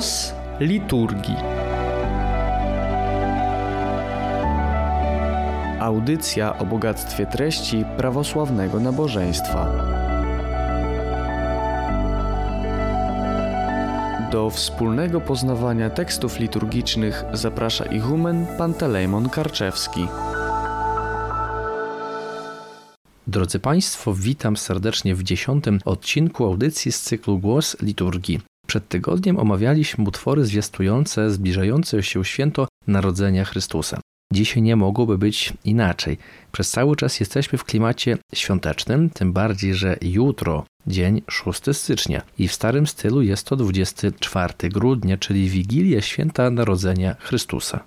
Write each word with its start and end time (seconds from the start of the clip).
Głos 0.00 0.34
liturgii. 0.60 1.36
Audycja 5.80 6.58
o 6.58 6.66
bogactwie 6.66 7.26
treści 7.26 7.84
prawosławnego 7.96 8.80
nabożeństwa. 8.80 9.70
Do 14.32 14.50
wspólnego 14.50 15.20
poznawania 15.20 15.90
tekstów 15.90 16.38
liturgicznych 16.38 17.24
zaprasza 17.32 17.84
ichumen 17.84 18.46
Pantelejmon 18.58 19.28
Karczewski. 19.28 20.06
Drodzy 23.26 23.58
Państwo, 23.58 24.14
witam 24.14 24.56
serdecznie 24.56 25.14
w 25.14 25.22
dziesiątym 25.22 25.78
odcinku 25.84 26.44
audycji 26.44 26.92
z 26.92 27.00
cyklu 27.00 27.38
Głos 27.38 27.76
Liturgii. 27.82 28.49
Przed 28.70 28.88
tygodniem 28.88 29.38
omawialiśmy 29.38 30.04
utwory 30.04 30.44
zwiastujące 30.44 31.30
zbliżające 31.30 32.02
się 32.02 32.24
święto 32.24 32.68
Narodzenia 32.86 33.44
Chrystusa. 33.44 34.00
Dzisiaj 34.32 34.62
nie 34.62 34.76
mogłoby 34.76 35.18
być 35.18 35.52
inaczej. 35.64 36.18
Przez 36.52 36.70
cały 36.70 36.96
czas 36.96 37.20
jesteśmy 37.20 37.58
w 37.58 37.64
klimacie 37.64 38.18
świątecznym, 38.34 39.10
tym 39.10 39.32
bardziej, 39.32 39.74
że 39.74 39.96
jutro, 40.02 40.64
dzień 40.86 41.22
6 41.28 41.62
stycznia 41.72 42.22
i 42.38 42.48
w 42.48 42.52
starym 42.52 42.86
stylu 42.86 43.22
jest 43.22 43.46
to 43.46 43.56
24 43.56 44.54
grudnia, 44.68 45.16
czyli 45.16 45.48
Wigilia 45.48 46.00
Święta 46.00 46.50
Narodzenia 46.50 47.16
Chrystusa. 47.20 47.80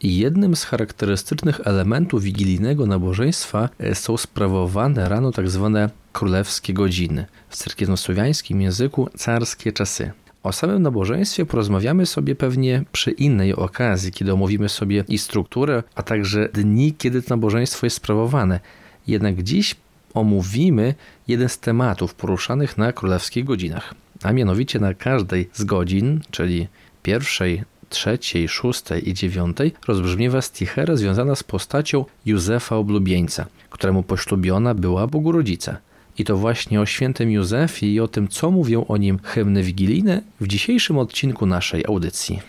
I 0.00 0.18
jednym 0.18 0.56
z 0.56 0.64
charakterystycznych 0.64 1.60
elementów 1.64 2.22
wigilijnego 2.22 2.86
nabożeństwa 2.86 3.68
e, 3.78 3.94
są 3.94 4.16
sprawowane 4.16 5.08
rano 5.08 5.32
tak 5.32 5.50
zwane 5.50 5.90
królewskie 6.12 6.72
godziny, 6.74 7.26
w 7.48 7.56
cerkiewnosłowiańskim 7.56 8.60
języku 8.60 9.08
carskie 9.16 9.72
czasy. 9.72 10.12
O 10.48 10.52
samym 10.52 10.82
nabożeństwie 10.82 11.46
porozmawiamy 11.46 12.06
sobie 12.06 12.34
pewnie 12.34 12.84
przy 12.92 13.10
innej 13.10 13.54
okazji, 13.54 14.12
kiedy 14.12 14.32
omówimy 14.32 14.68
sobie 14.68 15.04
i 15.08 15.18
strukturę, 15.18 15.82
a 15.94 16.02
także 16.02 16.48
dni, 16.48 16.94
kiedy 16.98 17.22
to 17.22 17.34
nabożeństwo 17.34 17.86
jest 17.86 17.96
sprawowane. 17.96 18.60
Jednak 19.06 19.42
dziś 19.42 19.76
omówimy 20.14 20.94
jeden 21.28 21.48
z 21.48 21.58
tematów 21.58 22.14
poruszanych 22.14 22.78
na 22.78 22.92
królewskich 22.92 23.44
godzinach, 23.44 23.94
a 24.22 24.32
mianowicie 24.32 24.78
na 24.80 24.94
każdej 24.94 25.48
z 25.52 25.64
godzin, 25.64 26.20
czyli 26.30 26.68
pierwszej, 27.02 27.62
trzeciej, 27.88 28.48
szóstej 28.48 29.08
i 29.08 29.14
dziewiątej 29.14 29.72
rozbrzmiewa 29.88 30.42
stichera 30.42 30.96
związana 30.96 31.34
z 31.34 31.42
postacią 31.42 32.04
Józefa 32.26 32.76
Oblubieńca, 32.76 33.46
któremu 33.70 34.02
poślubiona 34.02 34.74
była 34.74 35.06
Bogurodzica. 35.06 35.76
I 36.18 36.24
to 36.24 36.36
właśnie 36.36 36.80
o 36.80 36.86
świętym 36.86 37.30
Józefie 37.30 37.94
i 37.94 38.00
o 38.00 38.08
tym, 38.08 38.28
co 38.28 38.50
mówią 38.50 38.84
o 38.84 38.96
nim 38.96 39.18
hymny 39.22 39.62
wigilijne 39.62 40.22
w 40.40 40.46
dzisiejszym 40.46 40.98
odcinku 40.98 41.46
naszej 41.46 41.84
audycji. 41.86 42.40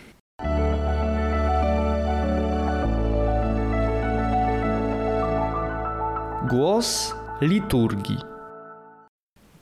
Głos 6.48 7.14
liturgii. 7.40 8.16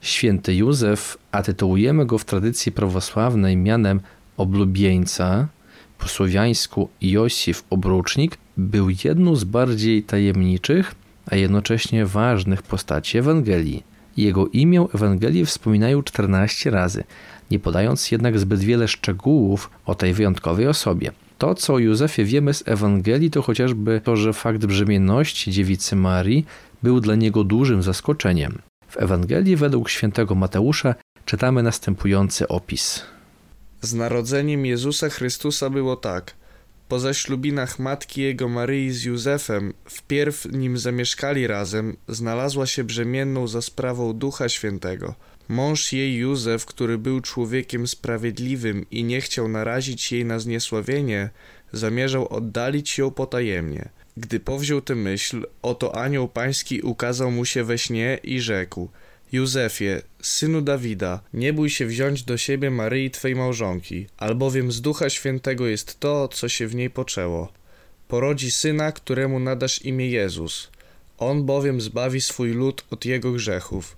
Święty 0.01 0.55
Józef, 0.55 1.17
a 1.31 1.43
tytułujemy 1.43 2.05
go 2.05 2.17
w 2.17 2.25
tradycji 2.25 2.71
prawosławnej 2.71 3.57
mianem 3.57 4.01
oblubieńca, 4.37 5.47
po 5.97 6.07
słowiańsku 6.07 6.89
Josif 7.01 7.63
Obrucznik, 7.69 8.37
był 8.57 8.87
jedną 9.03 9.35
z 9.35 9.43
bardziej 9.43 10.03
tajemniczych, 10.03 10.95
a 11.31 11.35
jednocześnie 11.35 12.05
ważnych 12.05 12.61
postaci 12.63 13.17
Ewangelii. 13.17 13.88
Jego 14.21 14.47
imię 14.47 14.87
Ewangelii 14.95 15.45
wspominają 15.45 16.03
14 16.03 16.69
razy, 16.69 17.03
nie 17.51 17.59
podając 17.59 18.11
jednak 18.11 18.39
zbyt 18.39 18.59
wiele 18.59 18.87
szczegółów 18.87 19.69
o 19.85 19.95
tej 19.95 20.13
wyjątkowej 20.13 20.67
osobie. 20.67 21.11
To, 21.37 21.55
co 21.55 21.73
o 21.73 21.79
Józefie 21.79 22.25
wiemy 22.25 22.53
z 22.53 22.63
Ewangelii, 22.67 23.31
to 23.31 23.41
chociażby 23.41 24.01
to, 24.03 24.15
że 24.15 24.33
fakt 24.33 24.65
brzemienności 24.65 25.51
dziewicy 25.51 25.95
Marii 25.95 26.45
był 26.83 26.99
dla 26.99 27.15
niego 27.15 27.43
dużym 27.43 27.83
zaskoczeniem. 27.83 28.59
W 28.87 28.97
Ewangelii 28.97 29.55
według 29.55 29.89
świętego 29.89 30.35
Mateusza 30.35 30.95
czytamy 31.25 31.63
następujący 31.63 32.47
opis. 32.47 33.01
Z 33.81 33.93
narodzeniem 33.93 34.65
Jezusa 34.65 35.09
Chrystusa 35.09 35.69
było 35.69 35.95
tak. 35.95 36.38
Po 36.89 36.99
zaślubinach 36.99 37.79
matki 37.79 38.21
jego 38.21 38.49
Maryi 38.49 38.91
z 38.91 39.03
Józefem, 39.03 39.73
wpierw 39.85 40.45
nim 40.51 40.77
zamieszkali 40.77 41.47
razem, 41.47 41.97
znalazła 42.07 42.65
się 42.65 42.83
brzemienną 42.83 43.47
za 43.47 43.61
sprawą 43.61 44.13
Ducha 44.13 44.49
Świętego. 44.49 45.15
Mąż 45.47 45.93
jej 45.93 46.15
Józef, 46.15 46.65
który 46.65 46.97
był 46.97 47.21
człowiekiem 47.21 47.87
sprawiedliwym 47.87 48.85
i 48.91 49.03
nie 49.03 49.21
chciał 49.21 49.47
narazić 49.47 50.11
jej 50.11 50.25
na 50.25 50.39
zniesławienie, 50.39 51.29
zamierzał 51.71 52.27
oddalić 52.27 52.97
ją 52.97 53.11
potajemnie. 53.11 53.89
Gdy 54.17 54.39
powziął 54.39 54.81
tę 54.81 54.95
myśl, 54.95 55.45
oto 55.61 55.95
anioł 55.95 56.27
pański 56.27 56.81
ukazał 56.81 57.31
mu 57.31 57.45
się 57.45 57.63
we 57.63 57.77
śnie 57.77 58.19
i 58.23 58.39
rzekł– 58.39 58.89
Józefie, 59.31 60.01
synu 60.21 60.61
Dawida, 60.61 61.21
nie 61.33 61.53
bój 61.53 61.69
się 61.69 61.85
wziąć 61.85 62.23
do 62.23 62.37
siebie 62.37 62.71
Maryi 62.71 63.11
Twej 63.11 63.35
małżonki, 63.35 64.07
albowiem 64.17 64.71
z 64.71 64.81
Ducha 64.81 65.09
Świętego 65.09 65.67
jest 65.67 65.99
to, 65.99 66.27
co 66.27 66.49
się 66.49 66.67
w 66.67 66.75
niej 66.75 66.89
poczęło. 66.89 67.53
Porodzi 68.07 68.51
syna, 68.51 68.91
któremu 68.91 69.39
nadasz 69.39 69.85
imię 69.85 70.09
Jezus. 70.09 70.69
On 71.17 71.43
bowiem 71.45 71.81
zbawi 71.81 72.21
swój 72.21 72.51
lud 72.53 72.85
od 72.91 73.05
jego 73.05 73.31
grzechów. 73.31 73.97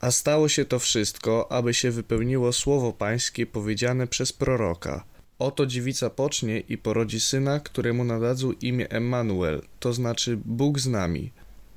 A 0.00 0.10
stało 0.10 0.48
się 0.48 0.64
to 0.64 0.78
wszystko, 0.78 1.52
aby 1.52 1.74
się 1.74 1.90
wypełniło 1.90 2.52
słowo 2.52 2.92
pańskie 2.92 3.46
powiedziane 3.46 4.06
przez 4.06 4.32
proroka. 4.32 5.04
Oto 5.38 5.66
dziewica 5.66 6.10
pocznie 6.10 6.60
i 6.60 6.78
porodzi 6.78 7.20
syna, 7.20 7.60
któremu 7.60 8.04
nadadzą 8.04 8.52
imię 8.52 8.90
Emmanuel, 8.90 9.62
to 9.80 9.92
znaczy 9.92 10.38
Bóg 10.44 10.78
z 10.78 10.86
nami. 10.86 11.32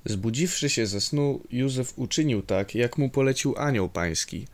Zbudziwszy 0.10 0.70
się 0.70 0.86
ze 0.86 1.02
snu, 1.02 1.40
Józef 1.52 1.94
uczynił 1.96 2.42
tak, 2.42 2.76
jak 2.76 2.98
mu 2.98 3.10
polecił 3.10 3.56
anioł 3.58 3.90
pański. 3.90 4.48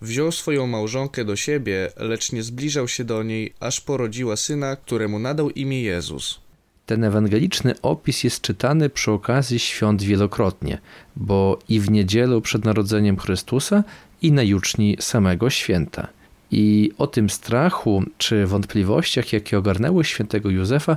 Wziął 0.00 0.32
swoją 0.32 0.66
małżonkę 0.66 1.24
do 1.24 1.36
siebie, 1.36 1.92
lecz 1.96 2.32
nie 2.32 2.42
zbliżał 2.42 2.88
się 2.88 3.04
do 3.04 3.22
niej, 3.22 3.52
aż 3.60 3.80
porodziła 3.80 4.36
syna, 4.36 4.76
któremu 4.76 5.18
nadał 5.18 5.50
imię 5.50 5.82
Jezus. 5.82 6.40
Ten 6.86 7.04
ewangeliczny 7.04 7.74
opis 7.82 8.24
jest 8.24 8.40
czytany 8.40 8.90
przy 8.90 9.10
okazji 9.10 9.58
świąt 9.58 10.02
wielokrotnie, 10.02 10.78
bo 11.16 11.58
i 11.68 11.80
w 11.80 11.90
niedzielę 11.90 12.40
przed 12.40 12.64
narodzeniem 12.64 13.16
Chrystusa, 13.16 13.84
i 14.22 14.32
na 14.32 14.42
juczni 14.42 14.96
samego 15.00 15.50
święta. 15.50 16.08
I 16.50 16.92
o 16.98 17.06
tym 17.06 17.30
strachu 17.30 18.04
czy 18.18 18.46
wątpliwościach, 18.46 19.32
jakie 19.32 19.58
ogarnęły 19.58 20.04
świętego 20.04 20.50
Józefa, 20.50 20.96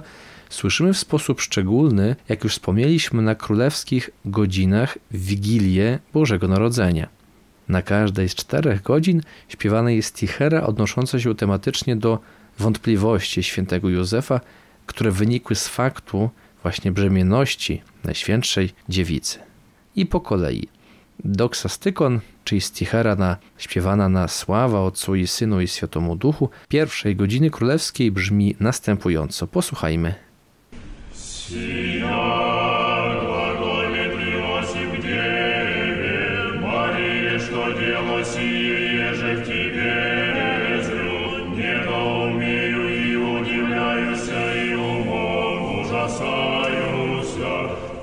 słyszymy 0.53 0.94
w 0.94 0.97
sposób 0.97 1.41
szczególny, 1.41 2.16
jak 2.30 2.44
już 2.44 2.53
wspomnieliśmy, 2.53 3.22
na 3.22 3.36
królewskich 3.36 4.09
godzinach 4.25 4.97
w 5.12 5.18
Wigilię 5.18 6.00
Bożego 6.14 6.47
Narodzenia. 6.47 7.08
Na 7.68 7.81
każdej 7.81 8.30
z 8.30 8.36
czterech 8.36 8.81
godzin 8.81 9.22
śpiewana 9.50 9.92
jest 9.92 10.16
tichera 10.16 10.63
odnosząca 10.63 11.19
się 11.19 11.36
tematycznie 11.36 11.96
do 11.96 12.19
wątpliwości 12.59 13.44
świętego 13.44 13.90
Józefa, 13.90 14.42
które 14.86 15.12
wynikły 15.12 15.56
z 15.56 15.68
faktu 15.68 16.30
właśnie 16.62 16.92
brzemienności 16.92 17.81
Najświętszej 18.03 18.69
Dziewicy. 18.90 19.40
I 19.96 20.06
po 20.06 20.22
kolei. 20.22 20.68
Doksastykon, 21.25 22.19
czyli 22.44 22.62
stichera 22.62 23.16
na, 23.16 23.38
śpiewana 23.58 24.09
na 24.09 24.28
sława 24.28 24.81
Otcu 24.81 25.16
i 25.16 25.28
Synu 25.28 25.62
i 25.62 25.68
Świętemu 25.68 26.16
Duchu, 26.16 26.50
pierwszej 26.68 27.16
godziny 27.16 27.50
królewskiej 27.50 28.12
brzmi 28.12 28.56
następująco. 28.59 29.47
Posłuchajmy. 29.47 30.33
Сия 31.46 32.08
глаголит 33.19 34.13
Иосиф 34.13 34.92
Деве, 35.01 36.57
Мария, 36.62 37.38
что 37.38 37.72
дело 37.74 38.24
сие, 38.24 39.10
еже 39.10 39.36
в 39.36 39.44
тебе 39.44 40.81
зрю, 40.84 41.48
недоумею 41.50 42.84
и 42.88 43.16
удивляюся, 43.18 44.54
и 44.54 44.74
умом 44.74 45.81
ужасаюся, 45.81 47.56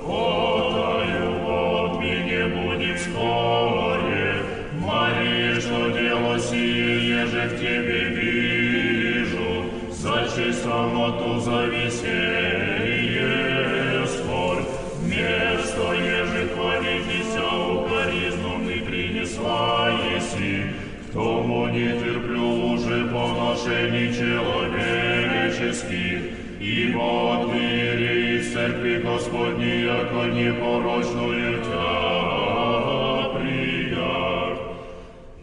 отаю 0.05 1.31
от 1.49 1.99
меня 1.99 2.47
будет 2.47 2.99
вскоре, 2.99 4.35
Мария, 4.77 5.59
что 5.59 5.89
дело 5.89 6.37
сие, 6.39 7.09
еже 7.09 7.49
в 7.49 7.59
тебе 7.59 8.01
вижу, 8.09 9.65
зачи 9.89 10.53
самоту 10.53 11.39
зависит, 11.39 11.90
Господни, 29.16 29.84
яко 29.84 30.26
непорочную 30.26 31.64
Тя 31.64 33.30
прият, 33.34 34.58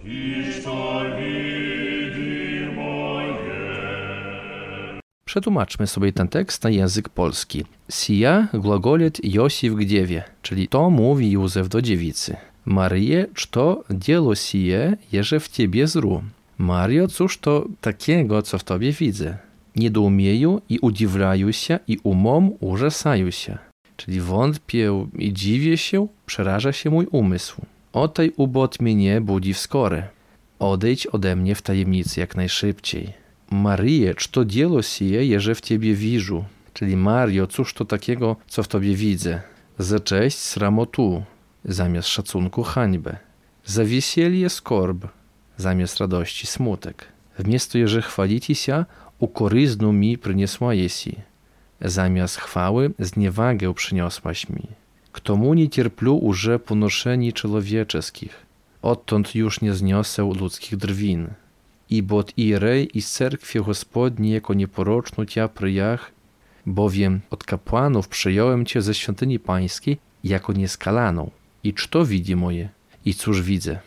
и 0.03 0.51
что 0.51 1.03
видимое 1.17 2.13
Przetłumaczmy 5.25 5.87
sobie 5.87 6.13
ten 6.13 6.27
tekst 6.27 6.63
na 6.63 6.69
język 6.69 7.09
polski. 7.09 7.65
Sija 7.89 8.47
gлаголит 8.53 9.25
Josif 9.25 9.75
k 9.75 9.85
dziewie, 9.85 10.23
czyli 10.41 10.67
to 10.67 10.89
mówi 10.89 11.31
Józef 11.31 11.69
do 11.69 11.81
dziewicy. 11.81 12.35
Maryje, 12.65 13.25
to 13.51 13.83
dzieło 13.91 14.35
sije, 14.35 14.97
jeże 15.11 15.39
w 15.39 15.47
ciebie 15.47 15.87
zru. 15.87 16.23
Mario, 16.58 17.08
cóż 17.08 17.38
to 17.38 17.66
takiego, 17.80 18.42
co 18.42 18.58
w 18.58 18.64
tobie 18.64 18.92
widzę? 18.92 19.38
Niedoumieju 19.76 20.60
i 20.68 20.78
udziwlaju 20.78 21.52
się 21.52 21.78
i 21.88 21.98
umom 22.02 22.52
urzesaju 22.60 23.32
się. 23.32 23.58
Czyli 23.96 24.20
wątpię 24.20 25.06
i 25.18 25.32
dziwię 25.32 25.76
się, 25.76 26.08
przeraża 26.26 26.72
się 26.72 26.90
mój 26.90 27.06
umysł. 27.06 27.62
O 27.92 28.08
tej 28.08 28.32
ubot 28.36 28.80
mnie 28.80 29.20
budzi 29.20 29.54
wskory. 29.54 30.02
Odejdź 30.58 31.06
ode 31.06 31.36
mnie 31.36 31.54
w 31.54 31.62
tajemnicy 31.62 32.20
jak 32.20 32.36
najszybciej. 32.36 33.12
Marie, 33.50 34.14
czy 34.14 34.28
to 34.28 34.44
dzieło 34.44 34.82
sije, 34.82 35.26
jeże 35.26 35.54
w 35.54 35.60
ciebie 35.60 35.94
wiżu? 35.94 36.44
Czyli 36.74 36.96
Mario, 36.96 37.46
cóż 37.46 37.74
to 37.74 37.84
takiego, 37.84 38.36
co 38.46 38.62
w 38.62 38.68
tobie 38.68 38.94
widzę? 38.94 39.42
Za 39.78 40.00
cześć 40.00 40.38
sramotu, 40.38 41.22
zamiast 41.64 42.08
szacunku 42.08 42.62
hańbę. 42.62 43.16
Za 43.64 43.84
wiesielie 43.84 44.50
skorb, 44.50 45.06
zamiast 45.57 45.97
radości 45.97 46.47
smutek. 46.47 47.07
Wместо 47.39 47.77
jeże 47.77 48.01
chwalicie 48.01 48.55
się, 48.55 48.85
ukoryznu 49.19 49.93
mi 49.93 50.17
przyniosła 50.17 50.73
jesi. 50.73 51.15
Zamiast 51.81 52.37
chwały 52.37 52.91
zniewagę 52.99 53.73
przyniosłaś 53.73 54.49
mi. 54.49 54.67
K 55.11 55.19
tomu 55.19 55.53
nie 55.53 55.69
cierplю 55.69 56.15
уже 56.17 56.59
ponoszeni 56.59 57.33
człowieczeskich. 57.33 58.45
Odtąd 58.81 59.35
już 59.35 59.61
nie 59.61 59.73
zniosę 59.73 60.23
ludzkich 60.39 60.77
drwin. 60.77 61.27
Ибо 61.89 62.15
od 62.15 62.37
Irej 62.37 62.97
i 62.97 63.01
z 63.01 63.11
cerkwi 63.11 63.59
Gospodniej 63.59 64.33
jako 64.33 64.53
nieporoczną 64.53 65.25
Cia 65.25 65.47
przyjach, 65.47 66.11
bowiem 66.65 67.21
od 67.29 67.43
kapłanów 67.43 68.07
przyjąłem 68.07 68.65
Cię 68.65 68.81
ze 68.81 68.93
świątyni 68.93 69.39
pańskiej 69.39 69.97
jako 70.23 70.53
nieskalaną. 70.53 71.31
I 71.63 71.73
czto 71.73 72.05
widzi 72.05 72.35
moje? 72.35 72.69
I 73.05 73.13
cóż 73.13 73.41
widzę? 73.41 73.79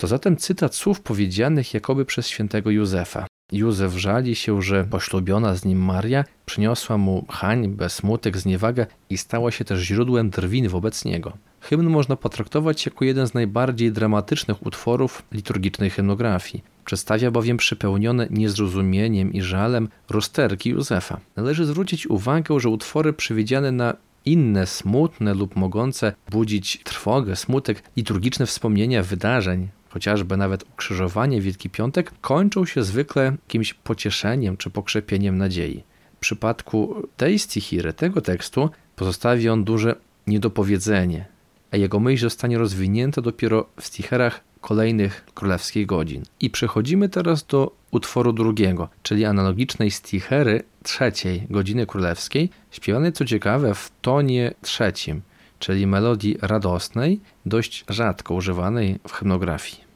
To 0.00 0.06
zatem 0.06 0.36
cytat 0.36 0.74
słów 0.74 1.00
powiedzianych 1.00 1.74
jakoby 1.74 2.04
przez 2.04 2.28
świętego 2.28 2.70
Józefa. 2.70 3.26
Józef 3.52 3.92
żali 3.96 4.34
się, 4.34 4.62
że 4.62 4.84
poślubiona 4.84 5.54
z 5.54 5.64
nim 5.64 5.84
Maria 5.84 6.24
przyniosła 6.46 6.98
mu 6.98 7.26
hańbę, 7.28 7.88
smutek, 7.88 8.38
zniewagę 8.38 8.86
i 9.10 9.18
stała 9.18 9.50
się 9.50 9.64
też 9.64 9.80
źródłem 9.80 10.30
drwin 10.30 10.68
wobec 10.68 11.04
niego. 11.04 11.32
Hymn 11.60 11.88
można 11.88 12.16
potraktować 12.16 12.86
jako 12.86 13.04
jeden 13.04 13.26
z 13.26 13.34
najbardziej 13.34 13.92
dramatycznych 13.92 14.66
utworów 14.66 15.22
liturgicznej 15.32 15.90
hymnografii. 15.90 16.64
Przedstawia 16.84 17.30
bowiem 17.30 17.56
przepełnione 17.56 18.26
niezrozumieniem 18.30 19.32
i 19.32 19.42
żalem 19.42 19.88
rozterki 20.10 20.70
Józefa. 20.70 21.20
Należy 21.36 21.64
zwrócić 21.64 22.06
uwagę, 22.06 22.60
że 22.60 22.68
utwory 22.68 23.12
przewidziane 23.12 23.72
na 23.72 23.94
inne 24.24 24.66
smutne 24.66 25.34
lub 25.34 25.56
mogące 25.56 26.12
budzić 26.30 26.80
trwogę, 26.84 27.36
smutek, 27.36 27.82
liturgiczne 27.96 28.46
wspomnienia 28.46 29.02
wydarzeń, 29.02 29.68
chociażby 29.90 30.36
nawet 30.36 30.62
ukrzyżowanie 30.62 31.40
Wielki 31.40 31.70
Piątek, 31.70 32.12
kończą 32.20 32.64
się 32.64 32.82
zwykle 32.82 33.24
jakimś 33.24 33.74
pocieszeniem 33.74 34.56
czy 34.56 34.70
pokrzepieniem 34.70 35.38
nadziei. 35.38 35.82
W 36.16 36.20
przypadku 36.20 37.08
tej 37.16 37.38
stichiry, 37.38 37.92
tego 37.92 38.20
tekstu, 38.20 38.70
pozostawi 38.96 39.48
on 39.48 39.64
duże 39.64 39.96
niedopowiedzenie, 40.26 41.24
a 41.70 41.76
jego 41.76 42.00
myśl 42.00 42.22
zostanie 42.22 42.58
rozwinięta 42.58 43.22
dopiero 43.22 43.66
w 43.80 43.86
sticherach 43.86 44.40
kolejnych 44.60 45.24
królewskich 45.34 45.86
godzin. 45.86 46.22
I 46.40 46.50
przechodzimy 46.50 47.08
teraz 47.08 47.46
do 47.46 47.72
utworu 47.90 48.32
drugiego, 48.32 48.88
czyli 49.02 49.24
analogicznej 49.24 49.90
stichery 49.90 50.62
trzeciej 50.82 51.46
godziny 51.50 51.86
królewskiej, 51.86 52.50
śpiewanej 52.70 53.12
co 53.12 53.24
ciekawe 53.24 53.74
w 53.74 53.90
tonie 54.02 54.54
trzecim, 54.62 55.22
czyli 55.60 55.86
melodii 55.86 56.36
radosnej, 56.42 57.20
dość 57.46 57.84
rzadko 57.88 58.34
używanej 58.34 58.98
w 59.08 59.12
hymnografii. 59.12 59.90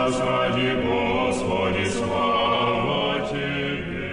нас 0.00 0.20
ради 0.20 0.74
Господи, 0.86 1.90
слава 1.90 3.28
Тебе. 3.28 4.06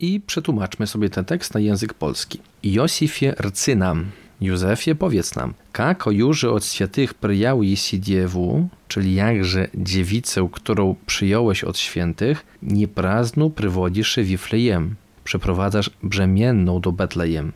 I 0.00 0.20
przetłumaczmy 0.20 0.86
sobie 0.86 1.10
ten 1.10 1.24
tekst 1.24 1.54
na 1.54 1.60
język 1.60 1.94
polski. 1.94 2.40
Josifie 2.62 3.34
rcy 3.40 3.76
nam, 3.76 4.10
Józefie 4.40 4.94
powiedz 4.94 5.36
nam, 5.36 5.54
kako 5.72 6.10
już 6.10 6.44
od 6.44 6.64
świętych 6.66 7.14
przyjął 7.14 7.62
jeśli 7.62 8.00
dziewu, 8.00 8.68
czyli 8.88 9.14
jakże 9.14 9.68
dziewicę, 9.74 10.48
którą 10.52 10.94
przyjąłeś 11.06 11.64
od 11.64 11.78
świętych, 11.78 12.46
nie 12.62 12.88
praznu 12.88 13.50
prywodzisz 13.50 14.18
Wiflejem, 14.18 14.94
przeprowadzasz 15.24 15.90
brzemienną 16.02 16.80
do 16.80 16.92
Betlejem. 16.92 17.52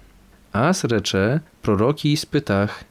A 0.52 0.72
zrecze 0.72 1.40
proroki 1.62 2.16
spytach 2.16 2.84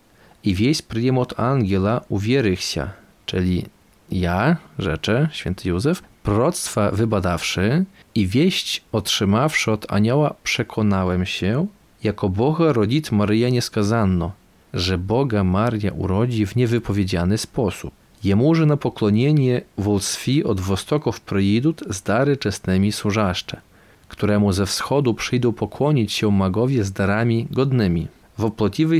i 0.44 0.56
wieś 0.56 0.82
przyjem 0.82 1.18
od 1.18 1.40
angiela 1.40 2.02
uwierych 2.10 2.62
się, 2.62 2.90
czyli 3.27 3.65
ja, 4.11 4.57
rzecze, 4.79 5.29
święty 5.33 5.69
Józef, 5.69 6.03
proroctwa 6.23 6.91
wybadawszy 6.91 7.85
i 8.15 8.27
wieść 8.27 8.85
otrzymawszy 8.93 9.73
od 9.73 9.93
anioła 9.93 10.35
przekonałem 10.43 11.27
się, 11.27 11.67
jako 12.03 12.29
Boga 12.29 12.73
rodzic 12.73 13.13
Maryja 13.13 13.49
nie 13.49 13.63
skazano, 13.63 14.33
że 14.75 14.99
Boga 14.99 15.45
Maria 15.45 15.93
urodzi 15.93 16.47
w 16.47 16.57
niewypowiedziany 16.57 17.39
sposób. 17.39 17.95
Jemu 18.25 18.55
na 18.67 18.77
poklonienie 18.77 19.61
wolstwi 19.79 20.45
od 20.45 20.61
wostoków 20.61 21.21
przyjdą 21.21 21.85
z 21.91 22.03
dary 22.03 22.37
czesnymi 22.37 22.93
służaszcze, 22.93 23.61
któremu 24.09 24.53
ze 24.53 24.67
wschodu 24.67 25.15
przyjdą 25.15 25.53
pokłonić 25.53 26.13
się 26.13 26.31
magowie 26.31 26.85
z 26.85 26.93
darami 26.93 27.47
godnymi. 27.51 28.09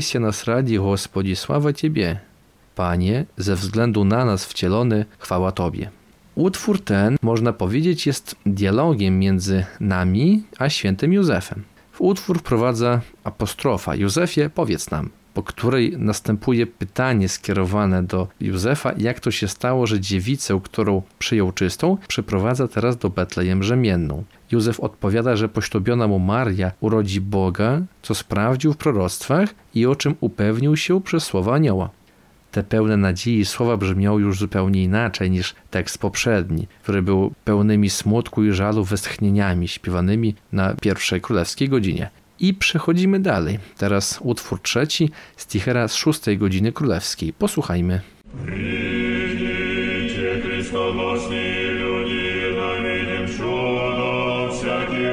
Się 0.01 0.19
nas 0.19 0.43
radzi 0.43 0.77
Gospodzi, 0.77 1.35
sława 1.35 1.73
Ciebie. 1.73 2.19
Panie, 2.77 3.25
ze 3.37 3.55
względu 3.55 4.05
na 4.05 4.25
nas 4.25 4.45
wcielony, 4.45 5.05
chwała 5.19 5.51
Tobie. 5.51 5.89
Utwór 6.35 6.83
ten, 6.83 7.17
można 7.21 7.53
powiedzieć, 7.53 8.07
jest 8.07 8.35
dialogiem 8.45 9.19
między 9.19 9.65
nami 9.79 10.43
a 10.59 10.69
świętym 10.69 11.13
Józefem. 11.13 11.63
W 11.91 12.01
utwór 12.01 12.39
wprowadza 12.39 13.01
apostrofa 13.23 13.95
Józefie, 13.95 14.49
powiedz 14.55 14.91
nam, 14.91 15.09
po 15.33 15.43
której 15.43 15.97
następuje 15.97 16.67
pytanie 16.67 17.29
skierowane 17.29 18.03
do 18.03 18.27
Józefa, 18.41 18.91
jak 18.97 19.19
to 19.19 19.31
się 19.31 19.47
stało, 19.47 19.87
że 19.87 19.99
dziewicę, 19.99 20.59
którą 20.63 21.01
przyjął 21.19 21.51
czystą, 21.51 21.97
przyprowadza 22.07 22.67
teraz 22.67 22.97
do 22.97 23.09
Betlejem 23.09 23.63
rzemienną. 23.63 24.23
Józef 24.51 24.79
odpowiada, 24.79 25.35
że 25.35 25.49
poślubiona 25.49 26.07
mu 26.07 26.19
Maria 26.19 26.71
urodzi 26.79 27.21
Boga, 27.21 27.81
co 28.01 28.15
sprawdził 28.15 28.73
w 28.73 28.77
proroctwach 28.77 29.49
i 29.75 29.85
o 29.85 29.95
czym 29.95 30.15
upewnił 30.19 30.77
się 30.77 31.01
przez 31.01 31.23
słowa 31.23 31.53
anioła 31.53 31.89
te 32.57 32.63
pełne 32.63 32.97
nadziei 32.97 33.45
słowa 33.45 33.77
brzmią 33.77 34.19
już 34.19 34.39
zupełnie 34.39 34.83
inaczej 34.83 35.31
niż 35.31 35.55
tekst 35.71 35.97
poprzedni, 35.97 36.67
który 36.83 37.01
był 37.01 37.33
pełnymi 37.45 37.89
smutku 37.89 38.43
i 38.43 38.51
żalu 38.51 38.83
westchnieniami 38.83 39.67
śpiewanymi 39.67 40.35
na 40.51 40.73
pierwszej 40.81 41.21
królewskiej 41.21 41.69
godzinie. 41.69 42.09
I 42.39 42.53
przechodzimy 42.53 43.19
dalej. 43.19 43.59
Teraz 43.77 44.19
utwór 44.21 44.61
trzeci 44.61 45.09
z 45.35 45.47
Tichera 45.47 45.87
z 45.87 45.95
szóstej 45.95 46.37
godziny 46.37 46.71
królewskiej. 46.71 47.33
Posłuchajmy. 47.33 48.01
Przyjdzie 48.45 49.57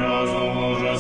razem 0.01 0.55
może 0.55 0.99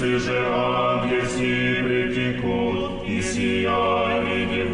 Лицы 0.00 0.18
же 0.18 0.46
ангельские 0.48 1.84
притекут, 1.84 3.06
и 3.06 3.20
сияние 3.20 4.64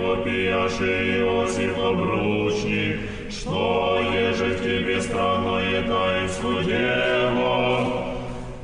нашей 0.54 1.20
Иосиф 1.20 1.76
обручник, 1.78 3.00
что 3.28 3.98
еже 4.14 4.54
в 4.54 4.62
тебе 4.62 5.02
странное 5.02 5.82
таинство 5.82 6.62
дева, 6.62 8.14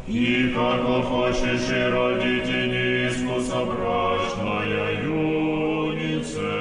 и 0.06 0.52
как 0.54 1.04
хочешь 1.04 1.68
и 1.68 1.82
родить 1.90 2.48
и 2.48 2.62
неискуса 2.72 3.64
брачная 3.64 5.02
юнице. 5.02 6.52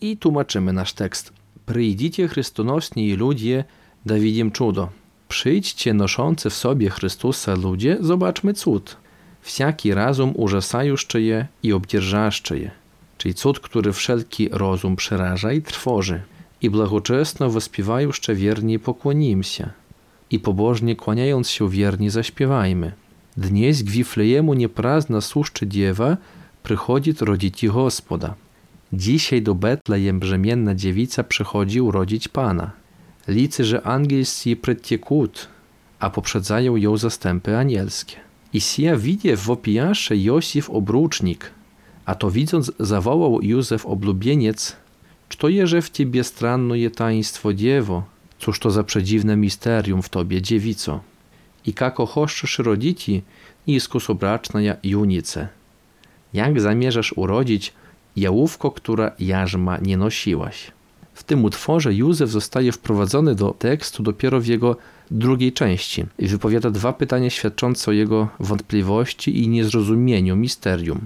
I 0.00 0.16
tłumaczymy 0.16 0.72
nasz 0.72 0.92
tekst. 0.92 1.32
Przyjdziecie 1.66 2.28
chrystonosni 2.28 3.16
ludzie, 3.16 3.64
da 4.06 4.14
widzim 4.14 4.50
czudo. 4.50 4.99
Przyjdźcie 5.30 5.94
noszący 5.94 6.50
w 6.50 6.54
sobie 6.54 6.90
Chrystusa 6.90 7.54
ludzie, 7.54 7.96
zobaczmy 8.00 8.54
cud. 8.54 8.96
Wsiaki 9.40 9.94
razum 9.94 10.32
urzesajusczy 10.36 11.22
je 11.22 11.46
i 11.62 11.72
obdzierżaszczy 11.72 12.58
je. 12.58 12.70
Czyli 13.18 13.34
cud, 13.34 13.60
który 13.60 13.92
wszelki 13.92 14.48
rozum 14.48 14.96
przeraża 14.96 15.52
i 15.52 15.62
trwoży. 15.62 16.20
I 16.62 16.70
blagoczesno 16.70 17.50
wyspiewajuszcze 17.50 18.34
wierni 18.34 18.78
pokłonim 18.78 19.42
się. 19.42 19.70
I 20.30 20.38
pobożnie 20.38 20.96
kłaniając 20.96 21.50
się 21.50 21.70
wierni 21.70 22.10
zaśpiewajmy. 22.10 22.92
Dnieś 23.36 23.82
w 23.82 23.90
Wiflejemu 23.90 24.54
nieprazna 24.54 25.20
suszczy 25.20 25.66
dziewa, 25.66 26.16
przychodzi 26.62 27.14
rodzić 27.20 27.66
Gospoda. 27.66 28.34
Dzisiaj 28.92 29.42
do 29.42 29.54
Betlejem 29.54 30.20
brzemienna 30.20 30.74
dziewica 30.74 31.24
przychodzi 31.24 31.80
urodzić 31.80 32.28
Pana. 32.28 32.79
Licy, 33.30 33.64
że 33.64 33.82
angielscy 33.82 34.56
przedtiekut, 34.56 35.48
a 35.98 36.10
poprzedzają 36.10 36.76
ją 36.76 36.96
zastępy 36.96 37.56
anielskie. 37.56 38.16
I 38.52 38.60
sija 38.60 38.96
widie 38.96 39.36
w 39.36 39.50
opijasze 39.50 40.16
Josif 40.16 40.70
obrucznik, 40.70 41.50
a 42.04 42.14
to 42.14 42.30
widząc 42.30 42.72
zawołał 42.80 43.42
Józef 43.42 43.86
oblubieniec, 43.86 44.76
to 45.38 45.48
jeże 45.48 45.82
w 45.82 45.90
ciebie 45.90 46.24
stranno 46.24 46.74
taństwo 46.96 47.54
dziewo, 47.54 48.04
cóż 48.38 48.58
to 48.58 48.70
za 48.70 48.84
przedziwne 48.84 49.36
misterium 49.36 50.02
w 50.02 50.08
tobie, 50.08 50.42
dziewico. 50.42 51.00
I 51.66 51.74
kako 51.74 52.06
choszczysz 52.06 52.58
rodzici, 52.58 53.22
iskus 53.66 54.10
obraczna 54.10 54.60
junice. 54.82 55.48
Jak 56.32 56.60
zamierzasz 56.60 57.12
urodzić 57.12 57.72
jałówko, 58.16 58.70
która 58.70 59.12
jarzma 59.18 59.78
nie 59.78 59.96
nosiłaś? 59.96 60.72
W 61.20 61.24
tym 61.24 61.44
utworze 61.44 61.94
Józef 61.94 62.30
zostaje 62.30 62.72
wprowadzony 62.72 63.34
do 63.34 63.50
tekstu 63.58 64.02
dopiero 64.02 64.40
w 64.40 64.46
jego 64.46 64.76
drugiej 65.10 65.52
części 65.52 66.04
i 66.18 66.26
wypowiada 66.26 66.70
dwa 66.70 66.92
pytania 66.92 67.30
świadczące 67.30 67.90
o 67.90 67.94
jego 67.94 68.28
wątpliwości 68.40 69.42
i 69.42 69.48
niezrozumieniu 69.48 70.36
misterium. 70.36 70.98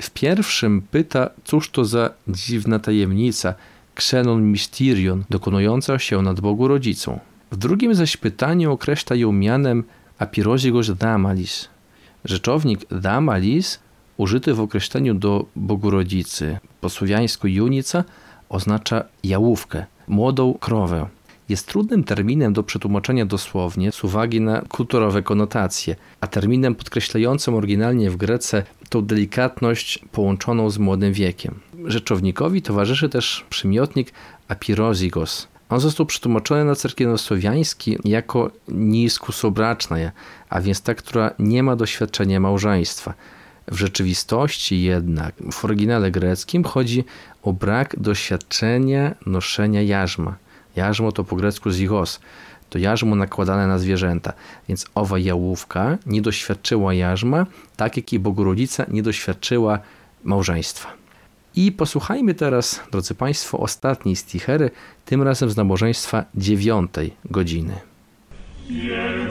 W 0.00 0.10
pierwszym 0.10 0.82
pyta, 0.90 1.30
cóż 1.44 1.70
to 1.70 1.84
za 1.84 2.10
dziwna 2.28 2.78
tajemnica, 2.78 3.54
Xenon 3.94 4.42
Mysterion, 4.42 5.24
dokonująca 5.30 5.98
się 5.98 6.22
nad 6.22 6.40
Bogu 6.40 6.68
Rodzicą. 6.68 7.18
W 7.50 7.56
drugim 7.56 7.94
zaś 7.94 8.16
pytaniu 8.16 8.72
określa 8.72 9.16
ją 9.16 9.32
mianem 9.32 9.84
apirozigos 10.18 10.90
damalis. 10.90 11.68
Rzeczownik 12.24 12.80
damalis, 12.88 13.78
użyty 14.16 14.54
w 14.54 14.60
określeniu 14.60 15.14
do 15.14 15.46
Bogu 15.56 15.90
Rodzicy, 15.90 16.58
po 16.80 16.88
słowiańsku 16.90 17.48
junica, 17.48 18.04
oznacza 18.50 19.04
jałówkę, 19.24 19.86
młodą 20.08 20.54
krowę. 20.60 21.06
Jest 21.48 21.66
trudnym 21.66 22.04
terminem 22.04 22.52
do 22.52 22.62
przetłumaczenia 22.62 23.26
dosłownie 23.26 23.92
z 23.92 24.04
uwagi 24.04 24.40
na 24.40 24.62
kulturowe 24.62 25.22
konotacje, 25.22 25.96
a 26.20 26.26
terminem 26.26 26.74
podkreślającym 26.74 27.54
oryginalnie 27.54 28.10
w 28.10 28.16
Grece 28.16 28.62
tą 28.88 29.02
delikatność 29.02 29.98
połączoną 30.12 30.70
z 30.70 30.78
młodym 30.78 31.12
wiekiem. 31.12 31.60
Rzeczownikowi 31.84 32.62
towarzyszy 32.62 33.08
też 33.08 33.46
przymiotnik 33.50 34.12
apirozigos. 34.48 35.48
On 35.68 35.80
został 35.80 36.06
przetłumaczony 36.06 36.64
na 36.64 36.74
cerkiewnosłowiański 36.74 37.98
jako 38.04 38.50
niskusobraczna, 38.68 39.96
a 40.48 40.60
więc 40.60 40.82
ta, 40.82 40.94
która 40.94 41.30
nie 41.38 41.62
ma 41.62 41.76
doświadczenia 41.76 42.40
małżeństwa. 42.40 43.14
W 43.70 43.76
rzeczywistości 43.76 44.82
jednak 44.82 45.34
w 45.52 45.64
oryginale 45.64 46.10
greckim 46.10 46.64
chodzi 46.64 47.04
o 47.42 47.52
brak 47.52 48.00
doświadczenia 48.00 49.14
noszenia 49.26 49.82
jarzma. 49.82 50.36
Jarzmo 50.76 51.12
to 51.12 51.24
po 51.24 51.36
grecku 51.36 51.70
zigos, 51.70 52.20
to 52.70 52.78
jarzmo 52.78 53.16
nakładane 53.16 53.66
na 53.66 53.78
zwierzęta, 53.78 54.32
więc 54.68 54.86
owa 54.94 55.18
jałówka 55.18 55.98
nie 56.06 56.22
doświadczyła 56.22 56.94
jarzma, 56.94 57.46
tak 57.76 57.96
jak 57.96 58.12
i 58.12 58.18
Bogorodzica 58.18 58.86
nie 58.88 59.02
doświadczyła 59.02 59.78
małżeństwa. 60.24 60.88
I 61.54 61.72
posłuchajmy 61.72 62.34
teraz, 62.34 62.80
drodzy 62.92 63.14
Państwo, 63.14 63.58
ostatniej 63.58 64.16
stichery, 64.16 64.70
tym 65.04 65.22
razem 65.22 65.50
z 65.50 65.56
nabożeństwa 65.56 66.24
dziewiątej 66.34 67.14
godziny. 67.24 67.74
Yeah. 68.70 69.29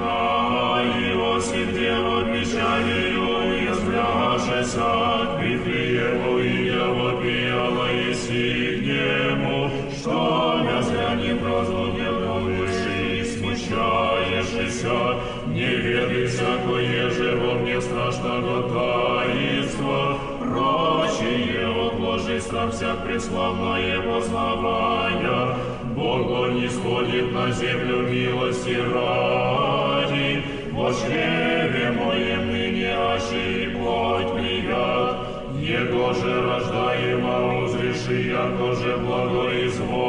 Мне 17.59 17.81
страшного 17.81 18.63
таинства, 18.69 20.17
прочие 20.39 21.67
отложи 21.87 22.39
страх 22.41 22.71
всяк 22.73 23.05
преславное 23.05 23.99
познавания, 24.01 25.55
Бог 25.95 26.51
не 26.51 26.69
сходит 26.69 27.31
на 27.31 27.51
землю 27.51 28.07
милости 28.09 28.77
ради, 28.93 30.43
во 30.71 30.93
чреве 30.93 31.91
моем 31.91 32.51
ныне 32.51 32.95
ащи 32.95 33.63
и 33.63 33.67
плоть 33.75 34.33
прият, 34.33 35.17
Его 35.59 36.13
же 36.13 36.41
рождаемо 36.41 37.63
узреши, 37.63 38.29
яко 38.29 38.73
же 38.75 38.97
благоизволи, 38.97 39.99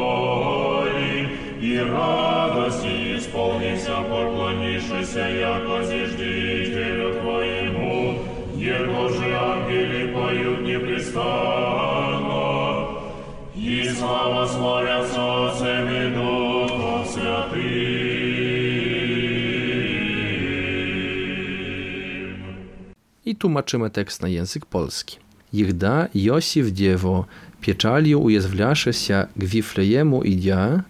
и 1.61 1.79
радости 1.79 3.17
исполнися, 3.17 3.97
поклонишься, 4.09 5.29
яко 5.29 5.83
зиждителю 5.85 6.50
и 13.90 13.90
слава 13.90 14.46
славятся 14.46 15.48
Отцем 15.48 15.90
и 15.90 16.14
Духом 16.14 17.06
Святым. 17.06 17.66
I 23.26 23.36
tłumaczymy 23.36 23.90
tekst 23.90 24.22
na 24.22 24.28
język 24.28 24.66
polski. 24.66 25.18
Jechda 25.54 26.08
Josif 26.16 26.72
dziewo 26.72 27.26
pieczaliu 27.62 28.22
ujezwlaszeся 28.22 29.28
k 29.38 29.46
Wiflejemu 29.46 30.24
idia, 30.24 30.84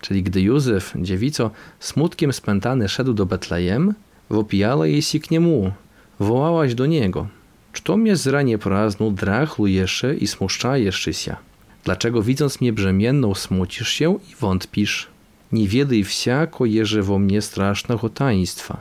czyli 0.00 0.22
gdy 0.22 0.42
Józef, 0.42 0.94
dziewico, 0.96 1.50
smutkiem 1.80 2.32
spętany 2.32 2.88
szedł 2.88 3.12
do 3.12 3.26
Betlejem, 3.26 3.94
wopijała 4.30 4.86
jej 4.86 5.02
si 5.02 5.20
k 5.20 5.30
niemu, 5.30 5.72
wołałaś 6.20 6.74
do 6.74 6.86
niego. 6.86 7.28
Czto 7.72 7.96
mnie 7.96 8.16
zranie 8.16 8.58
praznu 8.58 9.10
drachlujesz 9.10 10.04
i 10.20 10.26
smuszczajesz 10.26 11.08
się? 11.16 11.36
Dlaczego 11.85 12.21
widząc 12.21 12.61
mnie 12.61 12.73
brzemienną 12.73 13.35
smucisz 13.35 13.89
się 13.89 14.17
i 14.31 14.35
wątpisz? 14.39 15.07
Nie 15.51 15.67
wiedaj 15.67 16.03
wsiako 16.03 16.65
jeże 16.65 17.03
wo 17.03 17.19
mnie 17.19 17.41
strasznego 17.41 18.09
taństwa, 18.09 18.77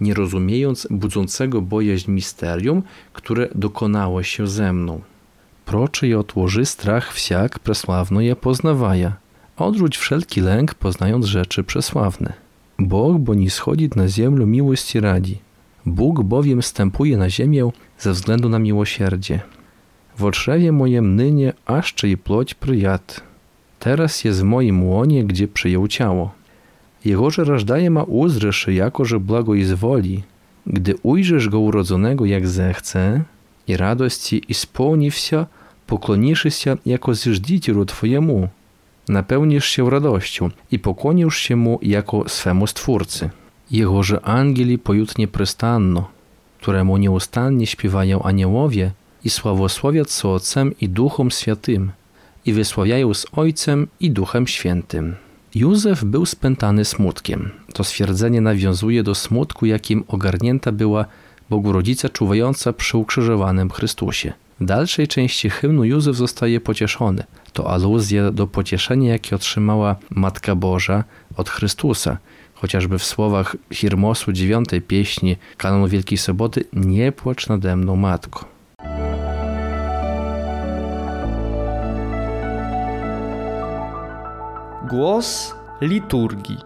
nie 0.00 0.14
rozumiejąc 0.14 0.86
budzącego 0.90 1.62
bojaźń 1.62 2.10
misterium, 2.10 2.82
które 3.12 3.48
dokonało 3.54 4.22
się 4.22 4.46
ze 4.46 4.72
mną. 4.72 5.00
Proczy 5.64 6.08
i 6.08 6.14
odłoży 6.14 6.66
strach 6.66 7.12
wsiak 7.12 7.58
presławno 7.58 8.20
je 8.20 8.36
poznawaja. 8.36 9.16
Odrzuć 9.56 9.96
wszelki 9.96 10.40
lęk, 10.40 10.74
poznając 10.74 11.26
rzeczy 11.26 11.64
przesławne. 11.64 12.32
Bóg, 12.78 13.18
bo 13.18 13.34
nie 13.34 13.50
schodzi 13.50 13.90
na 13.96 14.08
ziemię 14.08 14.46
miłości 14.46 15.00
radzi. 15.00 15.38
Bóg 15.86 16.22
bowiem 16.22 16.62
stępuje 16.62 17.16
na 17.16 17.30
ziemię 17.30 17.70
ze 17.98 18.12
względu 18.12 18.48
na 18.48 18.58
miłosierdzie. 18.58 19.40
W 20.18 20.24
otrzewie 20.24 20.72
mojem 20.72 21.16
nynie 21.16 21.52
aszcze 21.66 22.08
i 22.08 22.16
płoć 22.16 22.54
przyjad. 22.54 23.20
Teraz 23.78 24.24
jest 24.24 24.40
w 24.40 24.44
moim 24.44 24.84
łonie, 24.84 25.24
gdzie 25.24 25.48
przyjął 25.48 25.88
ciało. 25.88 26.32
Jego 27.04 27.30
że 27.30 27.44
rażdaje 27.44 27.90
ma 27.90 28.02
uzryszy, 28.02 28.72
jako 28.74 29.04
że 29.04 29.20
blago 29.20 29.54
i 29.54 29.64
zwoli. 29.64 30.22
Gdy 30.66 30.94
ujrzysz 31.02 31.48
go 31.48 31.60
urodzonego 31.60 32.24
jak 32.24 32.48
zechce, 32.48 33.22
i 33.68 33.76
radości 33.76 34.42
i 34.48 34.54
spełniwsia, 34.54 35.46
pokloniszy 35.86 36.50
się 36.50 36.76
jako 36.86 37.14
zjeżdzicielu 37.14 37.84
Twojemu. 37.84 38.48
Napełnisz 39.08 39.66
się 39.66 39.90
radością 39.90 40.50
i 40.70 40.78
pokłonisz 40.78 41.36
się 41.36 41.56
Mu 41.56 41.78
jako 41.82 42.28
swemu 42.28 42.66
Stwórcy. 42.66 43.30
Jego 43.70 44.02
że 44.02 44.20
angeli 44.24 44.78
pojutnie 44.78 45.28
prestanno, 45.28 46.08
któremu 46.60 46.96
nieustannie 46.96 47.66
śpiewają 47.66 48.22
aniołowie, 48.22 48.90
i 49.24 49.30
sławosławiać 49.30 50.10
z 50.10 50.24
Ojcem 50.24 50.74
i 50.80 50.88
Duchom 50.88 51.30
Świętym 51.30 51.92
i 52.46 52.52
wysławiają 52.52 53.14
z 53.14 53.26
Ojcem 53.32 53.88
i 54.00 54.10
Duchem 54.10 54.46
Świętym. 54.46 55.16
Józef 55.54 56.04
był 56.04 56.26
spętany 56.26 56.84
smutkiem. 56.84 57.50
To 57.72 57.84
stwierdzenie 57.84 58.40
nawiązuje 58.40 59.02
do 59.02 59.14
smutku, 59.14 59.66
jakim 59.66 60.04
ogarnięta 60.08 60.72
była 60.72 61.04
Bogorodzica 61.50 62.08
czuwająca 62.08 62.72
przy 62.72 62.98
ukrzyżowanym 62.98 63.70
Chrystusie. 63.70 64.32
W 64.60 64.64
dalszej 64.64 65.08
części 65.08 65.50
hymnu 65.50 65.84
Józef 65.84 66.16
zostaje 66.16 66.60
pocieszony. 66.60 67.24
To 67.52 67.70
aluzja 67.70 68.30
do 68.30 68.46
pocieszenia, 68.46 69.12
jakie 69.12 69.36
otrzymała 69.36 69.96
Matka 70.10 70.54
Boża 70.54 71.04
od 71.36 71.50
Chrystusa. 71.50 72.18
Chociażby 72.54 72.98
w 72.98 73.04
słowach 73.04 73.56
Hirmosu 73.72 74.32
dziewiątej 74.32 74.82
pieśni 74.82 75.36
kanonu 75.56 75.88
Wielkiej 75.88 76.18
Soboty 76.18 76.64
Nie 76.72 77.12
płacz 77.12 77.48
nade 77.48 77.76
mną, 77.76 77.96
Matko. 77.96 78.55
Głos 84.89 85.55
liturgii. 85.81 86.57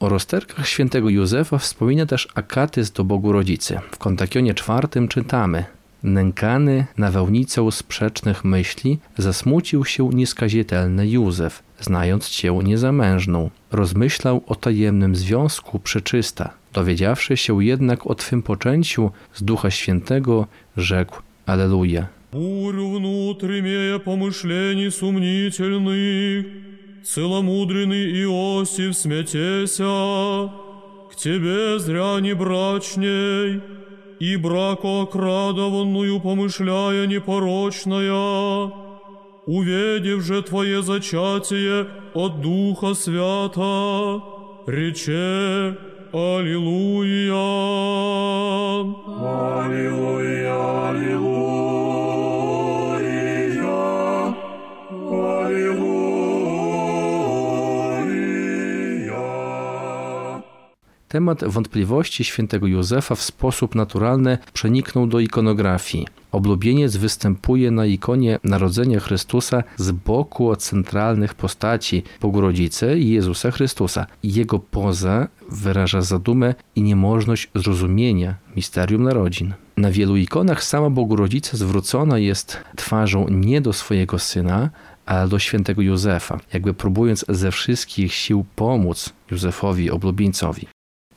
O 0.00 0.08
rozterkach 0.08 0.68
świętego 0.68 1.08
Józefa 1.08 1.58
wspomina 1.58 2.06
też 2.06 2.28
akatyz 2.34 2.90
do 2.90 3.04
Bogu 3.04 3.32
Rodzicy. 3.32 3.80
W 3.90 3.98
kontakionie 3.98 4.54
czwartym 4.54 5.08
czytamy 5.08 5.64
Nękany 6.02 6.86
nawełnicą 6.98 7.70
sprzecznych 7.70 8.44
myśli 8.44 8.98
zasmucił 9.16 9.84
się 9.84 10.08
nieskazitelny 10.08 11.08
Józef, 11.08 11.62
znając 11.80 12.28
cię 12.28 12.60
niezamężną. 12.64 13.50
Rozmyślał 13.72 14.42
o 14.46 14.54
tajemnym 14.54 15.16
związku 15.16 15.78
przeczysta. 15.78 16.54
Dowiedziawszy 16.72 17.36
się 17.36 17.64
jednak 17.64 18.06
o 18.06 18.14
twym 18.14 18.42
poczęciu 18.42 19.10
z 19.34 19.42
Ducha 19.42 19.70
Świętego, 19.70 20.46
rzekł 20.76 21.22
Aleluja. 21.46 22.06
Бурю 22.32 22.90
внутрь 22.90 23.60
имея 23.60 23.98
помышлений 23.98 24.90
сумнительных, 24.90 26.44
целомудренный 27.03 28.23
Иосиф 28.23 28.95
смятеся, 28.95 30.51
к 31.11 31.15
тебе 31.15 31.79
зря 31.79 32.19
не 32.19 32.33
брачней, 32.33 33.61
и 34.19 34.35
браку 34.37 35.01
окрадованную 35.01 36.19
помышляя 36.19 37.05
непорочная, 37.07 38.71
увидев 39.45 40.23
же 40.23 40.41
твое 40.41 40.81
зачатие 40.81 41.87
от 42.13 42.41
Духа 42.41 42.93
Свята, 42.93 44.21
рече. 44.67 45.77
Аллилуйя, 46.13 47.33
Аллилуйя, 49.65 50.89
Аллилуйя. 50.89 51.32
Temat 61.13 61.43
wątpliwości 61.43 62.23
świętego 62.23 62.67
Józefa 62.67 63.15
w 63.15 63.21
sposób 63.21 63.75
naturalny 63.75 64.37
przeniknął 64.53 65.07
do 65.07 65.19
ikonografii. 65.19 66.07
Oblubieniec 66.31 66.97
występuje 66.97 67.71
na 67.71 67.85
ikonie 67.85 68.39
Narodzenia 68.43 68.99
Chrystusa 68.99 69.63
z 69.77 69.91
boku 69.91 70.49
od 70.49 70.63
centralnych 70.63 71.33
postaci 71.33 72.03
Bogu 72.21 72.41
Rodzicy 72.41 72.99
i 72.99 73.09
Jezusa 73.09 73.51
Chrystusa. 73.51 74.07
Jego 74.23 74.59
poza 74.59 75.27
wyraża 75.51 76.01
zadumę 76.01 76.55
i 76.75 76.83
niemożność 76.83 77.49
zrozumienia 77.55 78.35
misterium 78.55 79.03
narodzin. 79.03 79.53
Na 79.77 79.91
wielu 79.91 80.17
ikonach 80.17 80.63
sama 80.63 80.89
Bogu 80.89 81.15
Rodzica 81.15 81.57
zwrócona 81.57 82.17
jest 82.17 82.57
twarzą 82.75 83.27
nie 83.29 83.61
do 83.61 83.73
swojego 83.73 84.19
syna, 84.19 84.69
ale 85.05 85.27
do 85.27 85.39
świętego 85.39 85.81
Józefa, 85.81 86.39
jakby 86.53 86.73
próbując 86.73 87.25
ze 87.29 87.51
wszystkich 87.51 88.13
sił 88.13 88.45
pomóc 88.55 89.13
Józefowi 89.31 89.91
oblubieńcowi. 89.91 90.72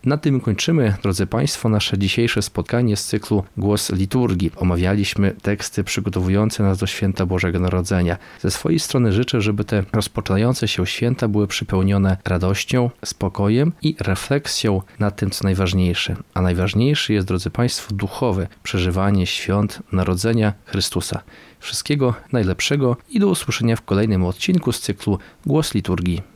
Na 0.07 0.16
tym 0.16 0.40
kończymy, 0.40 0.95
drodzy 1.03 1.27
Państwo, 1.27 1.69
nasze 1.69 1.99
dzisiejsze 1.99 2.42
spotkanie 2.42 2.97
z 2.97 3.05
cyklu 3.05 3.45
Głos 3.57 3.92
Liturgii. 3.92 4.51
Omawialiśmy 4.57 5.35
teksty 5.42 5.85
przygotowujące 5.85 6.62
nas 6.62 6.79
do 6.79 6.87
święta 6.87 7.27
Bożego 7.27 7.61
Narodzenia. 7.61 8.16
Ze 8.40 8.51
swojej 8.51 8.79
strony 8.79 9.12
życzę, 9.12 9.40
żeby 9.40 9.64
te 9.64 9.85
rozpoczynające 9.92 10.69
się 10.69 10.87
święta 10.87 11.29
były 11.29 11.47
przypełnione 11.47 12.16
radością, 12.25 12.90
spokojem 13.05 13.73
i 13.83 13.97
refleksją 14.01 14.83
nad 14.99 15.16
tym, 15.16 15.31
co 15.31 15.45
najważniejsze. 15.45 16.16
A 16.35 16.42
najważniejszy 16.42 17.12
jest, 17.12 17.27
drodzy 17.27 17.51
Państwo, 17.51 17.95
duchowe 17.95 18.47
przeżywanie 18.62 19.27
świąt 19.27 19.83
Narodzenia 19.92 20.53
Chrystusa. 20.64 21.23
Wszystkiego 21.61 22.14
najlepszego 22.33 22.97
i 23.09 23.21
do 23.21 23.29
usłyszenia 23.29 23.77
w 23.77 23.85
kolejnym 23.85 24.25
odcinku 24.25 24.73
z 24.73 24.81
cyklu 24.81 25.19
Głos 25.47 25.75
Liturgii. 25.75 26.36